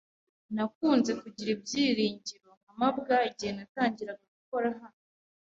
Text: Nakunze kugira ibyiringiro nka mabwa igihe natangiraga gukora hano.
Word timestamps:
Nakunze 0.55 1.11
kugira 1.21 1.49
ibyiringiro 1.55 2.49
nka 2.59 2.73
mabwa 2.79 3.15
igihe 3.29 3.51
natangiraga 3.57 4.23
gukora 4.35 4.67
hano. 4.79 5.01